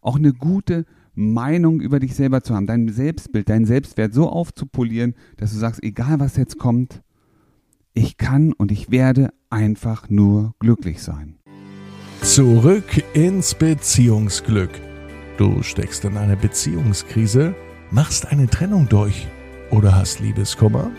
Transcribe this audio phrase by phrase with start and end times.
[0.00, 0.84] auch eine gute
[1.14, 5.82] Meinung über dich selber zu haben, dein Selbstbild, dein Selbstwert so aufzupolieren, dass du sagst,
[5.82, 7.02] egal was jetzt kommt,
[7.92, 11.36] ich kann und ich werde einfach nur glücklich sein.
[12.22, 14.70] Zurück ins Beziehungsglück.
[15.36, 17.54] Du steckst in einer Beziehungskrise,
[17.90, 19.26] machst eine Trennung durch
[19.70, 20.90] oder hast Liebeskummer?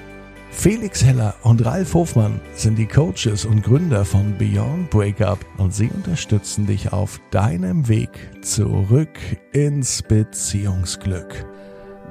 [0.51, 5.89] Felix Heller und Ralf Hofmann sind die Coaches und Gründer von Beyond Breakup und sie
[5.89, 8.09] unterstützen dich auf deinem Weg
[8.41, 9.17] zurück
[9.53, 11.45] ins Beziehungsglück.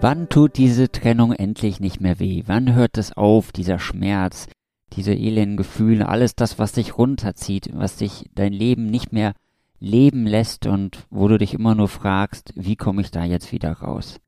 [0.00, 2.44] Wann tut diese Trennung endlich nicht mehr weh?
[2.46, 4.46] Wann hört es auf, dieser Schmerz,
[4.94, 9.34] diese elenden Gefühle, alles das, was dich runterzieht, was dich dein Leben nicht mehr
[9.80, 13.72] leben lässt und wo du dich immer nur fragst, wie komme ich da jetzt wieder
[13.72, 14.20] raus?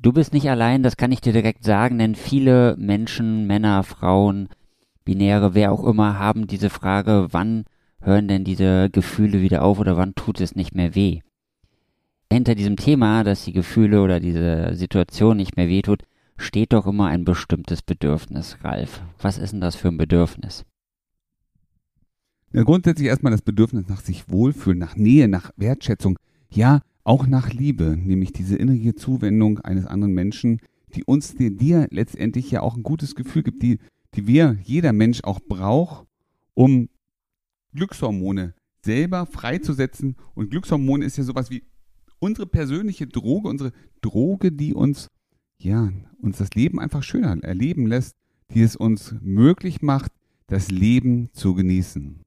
[0.00, 4.48] Du bist nicht allein, das kann ich dir direkt sagen, denn viele Menschen, Männer, Frauen,
[5.04, 7.64] Binäre, wer auch immer, haben diese Frage, wann
[8.00, 11.20] hören denn diese Gefühle wieder auf oder wann tut es nicht mehr weh?
[12.30, 16.04] Hinter diesem Thema, dass die Gefühle oder diese Situation nicht mehr wehtut,
[16.36, 19.02] steht doch immer ein bestimmtes Bedürfnis, Ralf.
[19.20, 20.64] Was ist denn das für ein Bedürfnis?
[22.52, 26.18] Ja, grundsätzlich erstmal das Bedürfnis nach sich wohlfühlen, nach Nähe, nach Wertschätzung,
[26.50, 30.60] ja, auch nach Liebe, nämlich diese innere Zuwendung eines anderen Menschen,
[30.94, 33.78] die uns, die dir letztendlich ja auch ein gutes Gefühl gibt, die,
[34.14, 36.06] die wir, jeder Mensch auch braucht,
[36.52, 36.90] um
[37.74, 40.16] Glückshormone selber freizusetzen.
[40.34, 41.64] Und Glückshormone ist ja sowas wie
[42.18, 45.08] unsere persönliche Droge, unsere Droge, die uns
[45.60, 48.16] ja, uns das Leben einfach schöner erleben lässt,
[48.52, 50.12] die es uns möglich macht,
[50.46, 52.20] das Leben zu genießen.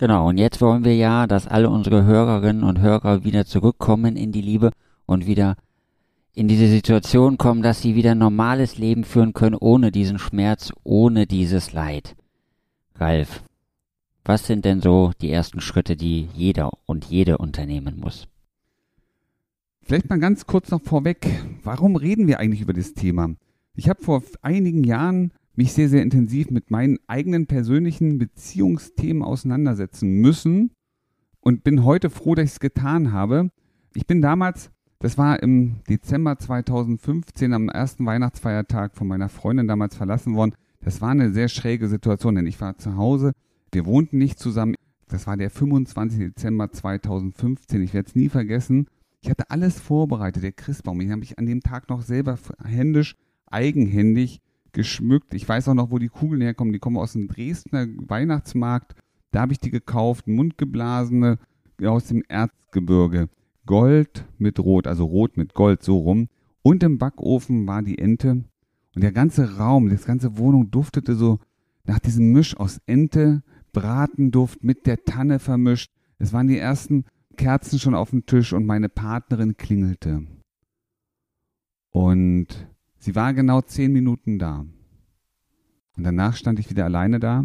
[0.00, 4.32] Genau, und jetzt wollen wir ja, dass alle unsere Hörerinnen und Hörer wieder zurückkommen in
[4.32, 4.70] die Liebe
[5.04, 5.56] und wieder
[6.32, 10.72] in diese Situation kommen, dass sie wieder ein normales Leben führen können, ohne diesen Schmerz,
[10.84, 12.16] ohne dieses Leid.
[12.94, 13.42] Ralf,
[14.24, 18.26] was sind denn so die ersten Schritte, die jeder und jede unternehmen muss?
[19.82, 21.26] Vielleicht mal ganz kurz noch vorweg,
[21.62, 23.34] warum reden wir eigentlich über das Thema?
[23.74, 30.10] Ich habe vor einigen Jahren mich sehr, sehr intensiv mit meinen eigenen persönlichen Beziehungsthemen auseinandersetzen
[30.10, 30.70] müssen
[31.40, 33.50] und bin heute froh, dass ich es getan habe.
[33.92, 39.96] Ich bin damals, das war im Dezember 2015 am ersten Weihnachtsfeiertag von meiner Freundin damals
[39.96, 40.54] verlassen worden.
[40.80, 43.32] Das war eine sehr schräge Situation, denn ich war zu Hause,
[43.70, 44.76] wir wohnten nicht zusammen.
[45.08, 46.20] Das war der 25.
[46.20, 48.86] Dezember 2015, ich werde es nie vergessen.
[49.20, 51.00] Ich hatte alles vorbereitet, der Christbaum.
[51.00, 54.40] Den habe ich an dem Tag noch selber händisch, eigenhändig
[54.72, 55.34] geschmückt.
[55.34, 56.72] Ich weiß auch noch, wo die Kugeln herkommen.
[56.72, 58.94] Die kommen aus dem Dresdner Weihnachtsmarkt.
[59.30, 60.26] Da habe ich die gekauft.
[60.26, 61.38] Mundgeblasene
[61.82, 63.28] aus dem Erzgebirge.
[63.66, 66.28] Gold mit Rot, also Rot mit Gold, so rum.
[66.62, 68.44] Und im Backofen war die Ente.
[68.94, 71.38] Und der ganze Raum, das ganze Wohnung duftete so
[71.84, 73.42] nach diesem Misch aus Ente,
[73.72, 75.92] Bratenduft mit der Tanne vermischt.
[76.18, 77.04] Es waren die ersten
[77.36, 80.26] Kerzen schon auf dem Tisch und meine Partnerin klingelte.
[81.92, 82.68] Und
[83.00, 84.64] sie war genau zehn Minuten da.
[85.96, 87.44] Und danach stand ich wieder alleine da.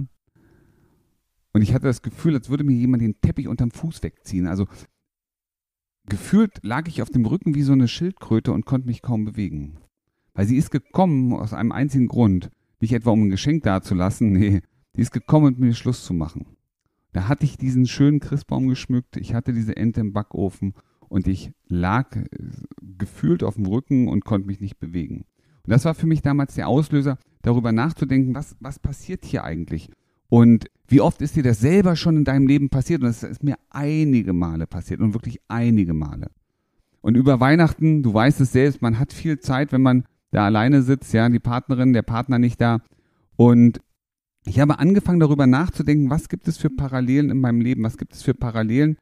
[1.54, 4.46] Und ich hatte das Gefühl, als würde mir jemand den Teppich unterm Fuß wegziehen.
[4.46, 4.68] Also
[6.06, 9.80] gefühlt lag ich auf dem Rücken wie so eine Schildkröte und konnte mich kaum bewegen.
[10.34, 12.52] Weil sie ist gekommen aus einem einzigen Grund.
[12.82, 14.62] Nicht etwa um ein Geschenk dazulassen, nee,
[14.96, 16.46] die ist gekommen, um mir Schluss zu machen.
[17.14, 20.74] Da hatte ich diesen schönen Christbaum geschmückt, ich hatte diese Ente im Backofen
[21.08, 22.28] und ich lag äh,
[22.98, 25.24] gefühlt auf dem Rücken und konnte mich nicht bewegen.
[25.66, 29.90] Und das war für mich damals der Auslöser, darüber nachzudenken, was, was passiert hier eigentlich?
[30.30, 33.02] Und wie oft ist dir das selber schon in deinem Leben passiert?
[33.02, 36.30] Und das ist mir einige Male passiert und wirklich einige Male.
[37.02, 40.82] Und über Weihnachten, du weißt es selbst, man hat viel Zeit, wenn man da alleine
[40.82, 42.82] sitzt, ja, die Partnerin, der Partner nicht da.
[43.36, 43.80] Und
[44.46, 48.14] ich habe angefangen darüber nachzudenken, was gibt es für Parallelen in meinem Leben, was gibt
[48.14, 48.98] es für Parallelen,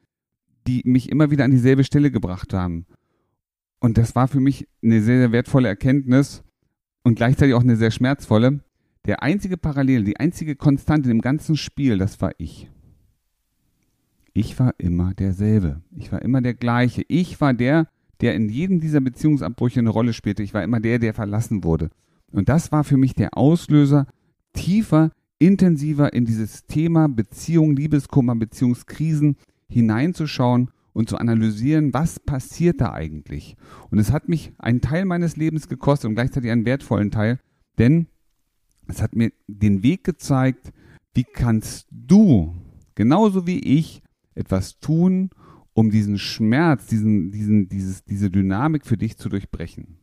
[0.67, 2.85] die mich immer wieder an dieselbe Stelle gebracht haben.
[3.79, 6.43] Und das war für mich eine sehr, sehr wertvolle Erkenntnis
[7.03, 8.59] und gleichzeitig auch eine sehr schmerzvolle.
[9.05, 12.69] Der einzige Parallel, die einzige Konstante im ganzen Spiel, das war ich.
[14.33, 15.81] Ich war immer derselbe.
[15.95, 17.03] Ich war immer der gleiche.
[17.07, 17.87] Ich war der,
[18.21, 20.41] der in jedem dieser Beziehungsabbrüche eine Rolle spielte.
[20.41, 21.89] Ich war immer der, der verlassen wurde.
[22.31, 24.07] Und das war für mich der Auslöser,
[24.53, 25.11] tiefer
[25.43, 29.35] intensiver in dieses Thema Beziehung, Liebeskummer, Beziehungskrisen
[29.67, 33.55] hineinzuschauen und zu analysieren, was passiert da eigentlich.
[33.89, 37.39] Und es hat mich einen Teil meines Lebens gekostet und gleichzeitig einen wertvollen Teil,
[37.77, 38.07] denn
[38.87, 40.71] es hat mir den Weg gezeigt,
[41.13, 42.55] wie kannst du,
[42.95, 44.01] genauso wie ich,
[44.35, 45.29] etwas tun,
[45.73, 49.97] um diesen Schmerz, diesen, diesen, dieses, diese Dynamik für dich zu durchbrechen.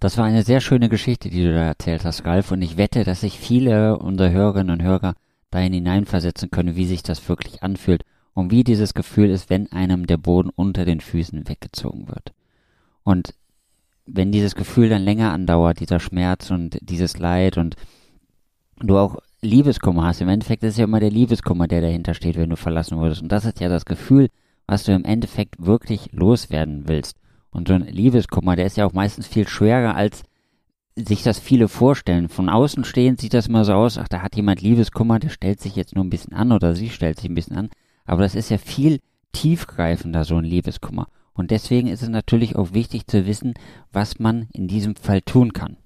[0.00, 3.04] Das war eine sehr schöne Geschichte, die du da erzählt hast, Ralf, und ich wette,
[3.04, 5.14] dass sich viele unserer Hörerinnen und Hörer
[5.50, 8.04] dahin hineinversetzen können, wie sich das wirklich anfühlt
[8.36, 12.34] und wie dieses Gefühl ist, wenn einem der Boden unter den Füßen weggezogen wird.
[13.02, 13.32] Und
[14.04, 17.76] wenn dieses Gefühl dann länger andauert, dieser Schmerz und dieses Leid und
[18.78, 22.50] du auch Liebeskummer hast, im Endeffekt ist ja immer der Liebeskummer, der dahinter steht, wenn
[22.50, 23.22] du verlassen wurdest.
[23.22, 24.28] Und das ist ja das Gefühl,
[24.66, 27.16] was du im Endeffekt wirklich loswerden willst.
[27.48, 30.24] Und so ein Liebeskummer, der ist ja auch meistens viel schwerer, als
[30.94, 32.28] sich das viele vorstellen.
[32.28, 35.62] Von außen stehend sieht das immer so aus, ach, da hat jemand Liebeskummer, der stellt
[35.62, 37.70] sich jetzt nur ein bisschen an oder sie stellt sich ein bisschen an.
[38.06, 39.00] Aber das ist ja viel
[39.32, 41.08] tiefgreifender, so ein Liebeskummer.
[41.34, 43.54] Und deswegen ist es natürlich auch wichtig zu wissen,
[43.92, 45.76] was man in diesem Fall tun kann.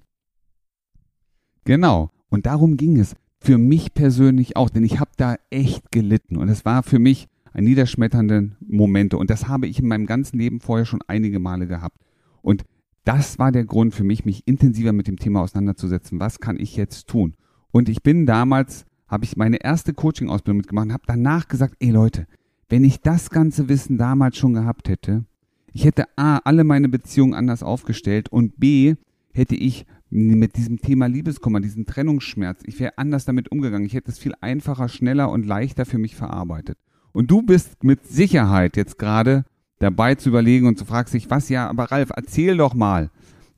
[1.65, 2.11] Genau.
[2.29, 6.37] Und darum ging es für mich persönlich auch, denn ich habe da echt gelitten.
[6.37, 9.17] Und es war für mich ein niederschmetternde Momente.
[9.17, 11.97] Und das habe ich in meinem ganzen Leben vorher schon einige Male gehabt.
[12.41, 12.63] Und
[13.03, 16.19] das war der Grund für mich, mich intensiver mit dem Thema auseinanderzusetzen.
[16.19, 17.35] Was kann ich jetzt tun?
[17.71, 21.91] Und ich bin damals, habe ich meine erste Coaching-Ausbildung mitgemacht und habe danach gesagt, ey
[21.91, 22.25] Leute,
[22.69, 25.25] wenn ich das ganze Wissen damals schon gehabt hätte,
[25.73, 28.95] ich hätte A, alle meine Beziehungen anders aufgestellt und B,
[29.33, 33.85] hätte ich mit diesem Thema Liebeskummer, diesem Trennungsschmerz, ich wäre anders damit umgegangen.
[33.85, 36.77] Ich hätte es viel einfacher, schneller und leichter für mich verarbeitet.
[37.13, 39.45] Und du bist mit Sicherheit jetzt gerade
[39.79, 43.09] dabei zu überlegen und zu fragst dich, was ja, aber Ralf, erzähl doch mal,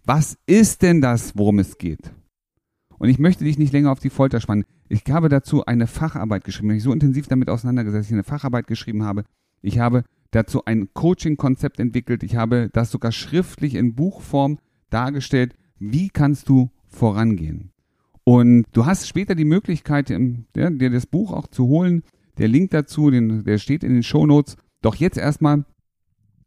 [0.05, 2.11] was ist denn das, worum es geht?
[2.97, 4.65] Und ich möchte dich nicht länger auf die Folter spannen.
[4.93, 8.67] Ich habe dazu eine Facharbeit geschrieben, ich so intensiv damit auseinandergesetzt, dass ich eine Facharbeit
[8.67, 9.23] geschrieben habe.
[9.63, 12.21] Ich habe dazu ein Coaching-Konzept entwickelt.
[12.21, 14.59] Ich habe das sogar schriftlich in Buchform
[14.91, 15.55] dargestellt.
[15.79, 17.71] Wie kannst du vorangehen?
[18.23, 22.03] Und du hast später die Möglichkeit, dir das Buch auch zu holen.
[22.37, 24.57] Der Link dazu, der steht in den Show Notes.
[24.83, 25.65] Doch jetzt erstmal,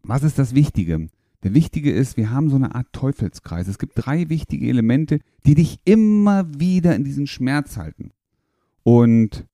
[0.05, 1.09] was ist das Wichtige?
[1.43, 3.67] Der Wichtige ist, wir haben so eine Art Teufelskreis.
[3.67, 8.13] Es gibt drei wichtige Elemente, die dich immer wieder in diesen Schmerz halten.
[8.87, 9.45] Und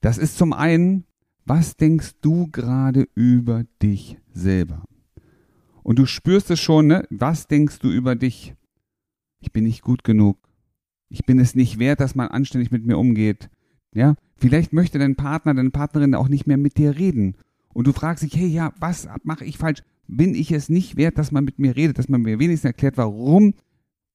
[0.00, 1.04] das ist zum einen
[1.44, 4.84] was denkst du gerade über dich selber?
[5.82, 7.06] Und du spürst es schon, ne?
[7.10, 8.54] Was denkst du über dich?
[9.40, 10.38] Ich bin nicht gut genug.
[11.08, 13.48] Ich bin es nicht wert, dass man anständig mit mir umgeht.
[13.92, 14.14] Ja?
[14.36, 17.36] Vielleicht möchte dein Partner, deine Partnerin auch nicht mehr mit dir reden.
[17.72, 19.82] Und du fragst dich, hey, ja, was mache ich falsch?
[20.06, 22.96] Bin ich es nicht wert, dass man mit mir redet, dass man mir wenigstens erklärt,
[22.96, 23.54] warum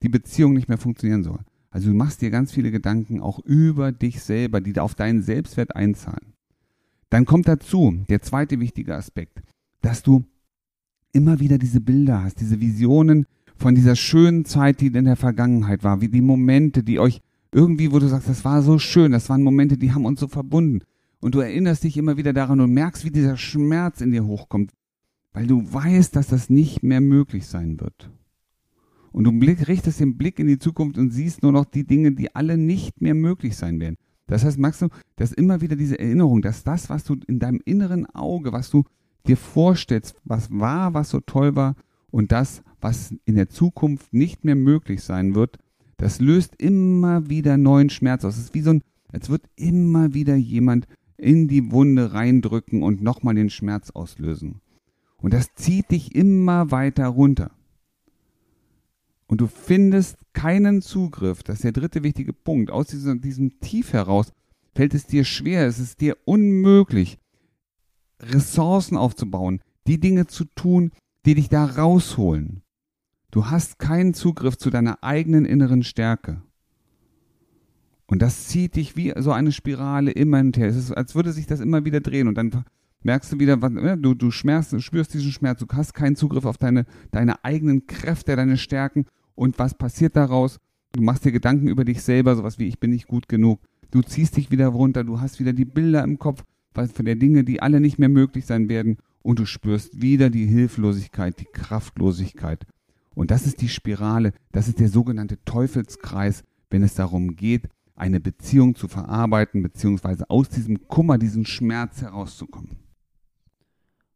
[0.04, 1.40] die Beziehung nicht mehr funktionieren soll?
[1.76, 5.76] Also du machst dir ganz viele Gedanken auch über dich selber, die auf deinen Selbstwert
[5.76, 6.32] einzahlen.
[7.10, 9.42] Dann kommt dazu der zweite wichtige Aspekt,
[9.82, 10.24] dass du
[11.12, 13.26] immer wieder diese Bilder hast, diese Visionen
[13.58, 17.20] von dieser schönen Zeit, die in der Vergangenheit war, wie die Momente, die euch
[17.52, 20.30] irgendwie, wo du sagst, das war so schön, das waren Momente, die haben uns so
[20.30, 20.80] verbunden.
[21.20, 24.72] Und du erinnerst dich immer wieder daran und merkst, wie dieser Schmerz in dir hochkommt,
[25.34, 28.10] weil du weißt, dass das nicht mehr möglich sein wird.
[29.16, 32.36] Und du richtest den Blick in die Zukunft und siehst nur noch die Dinge, die
[32.36, 33.96] alle nicht mehr möglich sein werden.
[34.28, 37.62] Das heißt, magst du, dass immer wieder diese Erinnerung, dass das, was du in deinem
[37.64, 38.84] inneren Auge, was du
[39.26, 41.78] dir vorstellst, was war, was so toll war
[42.12, 45.60] und das, was in der Zukunft nicht mehr möglich sein wird,
[45.96, 48.36] das löst immer wieder neuen Schmerz aus.
[48.36, 53.02] Es ist wie so ein, als wird immer wieder jemand in die Wunde reindrücken und
[53.02, 54.60] nochmal den Schmerz auslösen.
[55.22, 57.52] Und das zieht dich immer weiter runter
[59.28, 63.94] und du findest keinen Zugriff, das ist der dritte wichtige Punkt, aus diesem, diesem Tief
[63.94, 64.32] heraus
[64.76, 67.18] fällt es dir schwer, es ist dir unmöglich,
[68.20, 70.92] Ressourcen aufzubauen, die Dinge zu tun,
[71.26, 72.62] die dich da rausholen.
[73.32, 76.42] Du hast keinen Zugriff zu deiner eigenen inneren Stärke.
[78.08, 80.70] Und das zieht dich wie so eine Spirale immer hinterher.
[80.70, 82.64] Es ist, als würde sich das immer wieder drehen und dann
[83.06, 86.86] merkst du wieder, du, du schmerzt, spürst diesen Schmerz, du hast keinen Zugriff auf deine,
[87.12, 90.60] deine eigenen Kräfte, deine Stärken und was passiert daraus?
[90.92, 93.62] Du machst dir Gedanken über dich selber, sowas wie ich bin nicht gut genug.
[93.92, 96.44] Du ziehst dich wieder runter, du hast wieder die Bilder im Kopf
[96.74, 100.48] von der Dinge, die alle nicht mehr möglich sein werden und du spürst wieder die
[100.48, 102.66] Hilflosigkeit, die Kraftlosigkeit.
[103.14, 108.20] Und das ist die Spirale, das ist der sogenannte Teufelskreis, wenn es darum geht, eine
[108.20, 112.85] Beziehung zu verarbeiten, beziehungsweise aus diesem Kummer, diesem Schmerz herauszukommen.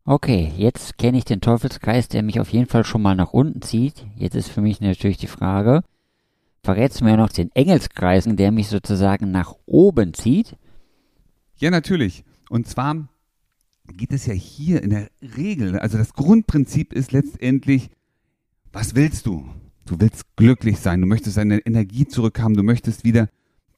[0.06, 3.62] Okay, jetzt kenne ich den Teufelskreis, der mich auf jeden Fall schon mal nach unten
[3.62, 4.06] zieht.
[4.15, 5.84] Jetzt ist für mich natürlich die Frage,
[6.63, 10.56] verrätst du mir noch den Engelskreisen, der mich sozusagen nach oben zieht?
[11.58, 12.24] Ja, natürlich.
[12.50, 13.08] Und zwar
[13.98, 17.89] geht es ja hier in der Regel, also das Grundprinzip ist letztendlich,
[18.72, 19.50] was willst du?
[19.86, 23.29] Du willst glücklich sein, du möchtest deine Energie zurückhaben, du möchtest wieder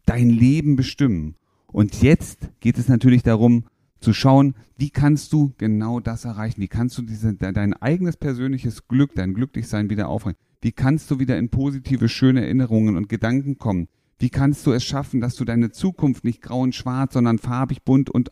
[0.06, 1.36] dein Leben bestimmen.
[1.68, 3.66] Und jetzt geht es natürlich darum,
[4.02, 6.60] zu schauen, wie kannst du genau das erreichen?
[6.60, 10.38] Wie kannst du diese, dein eigenes persönliches Glück, dein Glücklichsein wieder aufbringen?
[10.60, 13.88] Wie kannst du wieder in positive, schöne Erinnerungen und Gedanken kommen?
[14.20, 17.84] Wie kannst du es schaffen, dass du deine Zukunft nicht grau und schwarz, sondern farbig,
[17.84, 18.32] bunt und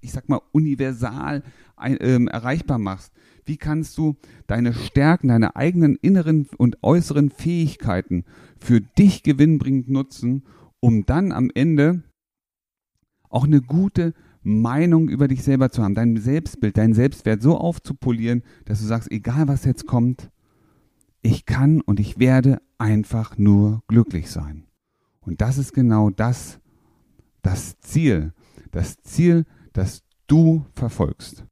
[0.00, 1.42] ich sag mal, universal
[1.82, 3.12] ähm, erreichbar machst?
[3.44, 4.16] Wie kannst du
[4.46, 8.24] deine Stärken, deine eigenen inneren und äußeren Fähigkeiten
[8.58, 10.44] für dich gewinnbringend nutzen,
[10.80, 12.02] um dann am Ende
[13.28, 18.42] auch eine gute Meinung über dich selber zu haben, dein Selbstbild, dein Selbstwert so aufzupolieren,
[18.64, 20.30] dass du sagst, egal was jetzt kommt,
[21.22, 24.64] ich kann und ich werde einfach nur glücklich sein.
[25.20, 26.58] Und das ist genau das,
[27.42, 28.32] das Ziel,
[28.72, 31.44] das Ziel, das du verfolgst.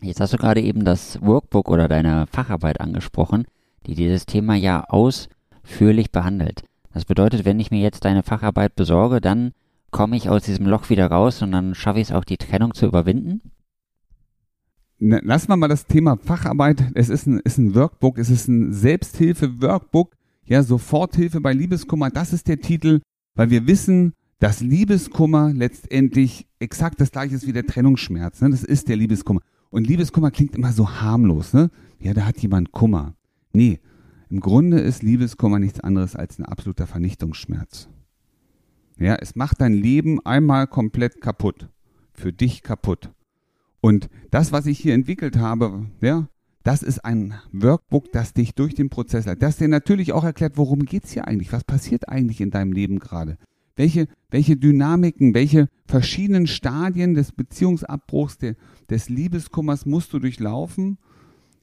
[0.00, 3.44] Jetzt hast du gerade eben das Workbook oder deine Facharbeit angesprochen,
[3.86, 6.62] die dieses Thema ja ausführlich behandelt.
[6.92, 9.52] Das bedeutet, wenn ich mir jetzt deine Facharbeit besorge, dann
[9.90, 12.74] komme ich aus diesem Loch wieder raus und dann schaffe ich es auch, die Trennung
[12.74, 13.40] zu überwinden?
[14.98, 16.84] Lassen wir mal das Thema Facharbeit.
[16.94, 20.14] Es ist ein, ist ein Workbook, es ist ein Selbsthilfe-Workbook.
[20.44, 22.10] Ja, Soforthilfe bei Liebeskummer.
[22.10, 23.00] Das ist der Titel,
[23.34, 28.40] weil wir wissen, dass Liebeskummer letztendlich exakt das gleiche ist wie der Trennungsschmerz.
[28.40, 28.50] Ne?
[28.50, 29.40] Das ist der Liebeskummer.
[29.70, 31.52] Und Liebeskummer klingt immer so harmlos.
[31.54, 31.70] Ne?
[31.98, 33.14] Ja, da hat jemand Kummer.
[33.52, 33.80] Nee,
[34.28, 37.88] im Grunde ist Liebeskummer nichts anderes als ein absoluter Vernichtungsschmerz.
[39.00, 41.68] Ja, es macht dein Leben einmal komplett kaputt.
[42.12, 43.10] Für dich kaputt.
[43.80, 46.28] Und das, was ich hier entwickelt habe, ja,
[46.62, 49.42] das ist ein Workbook, das dich durch den Prozess leitet.
[49.42, 51.50] Das dir natürlich auch erklärt, worum geht's hier eigentlich?
[51.52, 53.38] Was passiert eigentlich in deinem Leben gerade?
[53.74, 58.56] Welche, welche Dynamiken, welche verschiedenen Stadien des Beziehungsabbruchs, der,
[58.90, 60.98] des Liebeskummers musst du durchlaufen?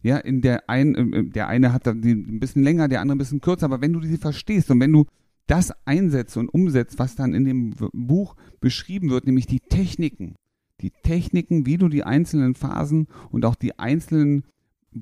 [0.02, 3.42] Ja, in der ein, äh, der eine hat ein bisschen länger, der andere ein bisschen
[3.42, 5.06] kürzer, aber wenn du diese verstehst und wenn du
[5.48, 10.36] das einsetzt und umsetzt, was dann in dem Buch beschrieben wird, nämlich die Techniken.
[10.82, 14.44] Die Techniken, wie du die einzelnen Phasen und auch die einzelnen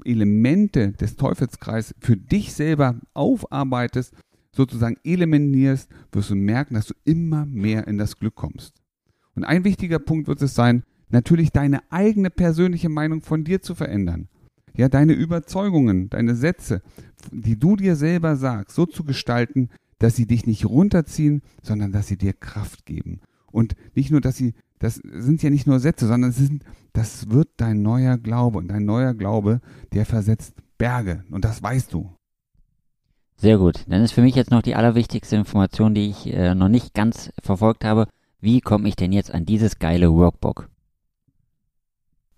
[0.04, 4.14] Elemente des Teufelskreises für dich selber aufarbeitest,
[4.52, 8.74] sozusagen eliminierst, wirst du merken, dass du immer mehr in das Glück kommst.
[9.36, 13.76] Und ein wichtiger Punkt wird es sein, natürlich deine eigene persönliche Meinung von dir zu
[13.76, 14.30] verändern.
[14.78, 16.82] Ja, deine Überzeugungen, deine Sätze,
[17.32, 22.08] die du dir selber sagst, so zu gestalten, dass sie dich nicht runterziehen, sondern dass
[22.08, 23.22] sie dir Kraft geben.
[23.52, 27.30] Und nicht nur, dass sie, das sind ja nicht nur Sätze, sondern es sind, das
[27.30, 28.58] wird dein neuer Glaube.
[28.58, 29.62] Und dein neuer Glaube,
[29.94, 31.24] der versetzt Berge.
[31.32, 32.12] Und das weißt du.
[33.38, 33.86] Sehr gut.
[33.88, 37.32] Dann ist für mich jetzt noch die allerwichtigste Information, die ich äh, noch nicht ganz
[37.42, 38.08] verfolgt habe.
[38.40, 40.70] Wie komme ich denn jetzt an dieses geile Workbook?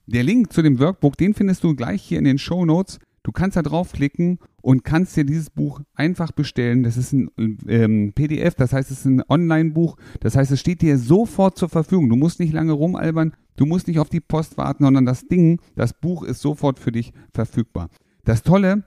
[0.05, 2.99] Der Link zu dem Workbook, den findest du gleich hier in den Show Notes.
[3.23, 6.83] Du kannst da draufklicken und kannst dir dieses Buch einfach bestellen.
[6.83, 7.29] Das ist ein
[7.69, 9.95] ähm, PDF, das heißt, es ist ein Online-Buch.
[10.19, 12.09] Das heißt, es steht dir sofort zur Verfügung.
[12.09, 15.61] Du musst nicht lange rumalbern, du musst nicht auf die Post warten, sondern das Ding,
[15.75, 17.87] das Buch ist sofort für dich verfügbar.
[18.25, 18.83] Das Tolle,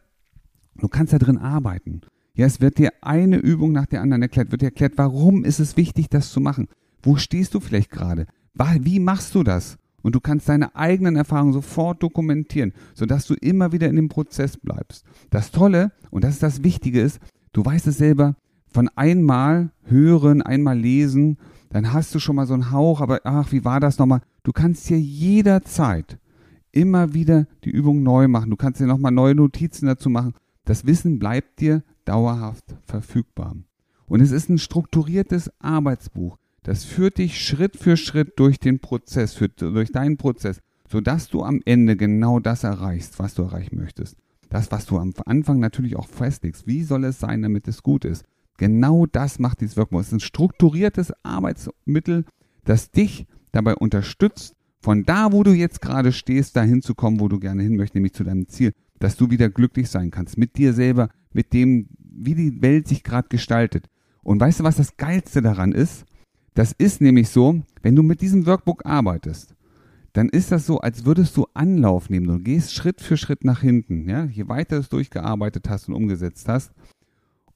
[0.77, 2.03] du kannst da drin arbeiten.
[2.35, 5.61] Ja, es wird dir eine Übung nach der anderen erklärt, wird dir erklärt, warum ist
[5.61, 6.69] es wichtig, das zu machen.
[7.03, 8.27] Wo stehst du vielleicht gerade?
[8.53, 9.79] Wie machst du das?
[10.03, 14.57] Und du kannst deine eigenen Erfahrungen sofort dokumentieren, sodass du immer wieder in dem Prozess
[14.57, 15.05] bleibst.
[15.31, 17.21] Das Tolle, und das ist das Wichtige ist,
[17.53, 21.39] du weißt es selber, von einmal hören, einmal lesen,
[21.71, 24.23] dann hast du schon mal so einen Hauch, aber ach, wie war das nochmal?
[24.43, 26.19] Du kannst hier jederzeit
[26.73, 28.51] immer wieder die Übung neu machen.
[28.51, 30.35] Du kannst dir nochmal neue Notizen dazu machen.
[30.65, 33.57] Das Wissen bleibt dir dauerhaft verfügbar.
[34.07, 36.37] Und es ist ein strukturiertes Arbeitsbuch.
[36.63, 41.43] Das führt dich Schritt für Schritt durch den Prozess, für, durch deinen Prozess, sodass du
[41.43, 44.17] am Ende genau das erreichst, was du erreichen möchtest.
[44.51, 46.67] Das, was du am Anfang natürlich auch festlegst.
[46.67, 48.25] Wie soll es sein, damit es gut ist?
[48.59, 50.01] Genau das macht dieses Workbook.
[50.01, 52.25] Es ist ein strukturiertes Arbeitsmittel,
[52.65, 57.29] das dich dabei unterstützt, von da, wo du jetzt gerade stehst, dahin zu kommen, wo
[57.29, 60.57] du gerne hin möchtest, nämlich zu deinem Ziel, dass du wieder glücklich sein kannst mit
[60.57, 63.89] dir selber, mit dem, wie die Welt sich gerade gestaltet.
[64.23, 66.05] Und weißt du, was das Geilste daran ist?
[66.55, 69.55] Das ist nämlich so, wenn du mit diesem Workbook arbeitest,
[70.13, 72.27] dann ist das so, als würdest du Anlauf nehmen.
[72.27, 75.95] Du gehst Schritt für Schritt nach hinten, ja, je weiter du es durchgearbeitet hast und
[75.95, 76.73] umgesetzt hast.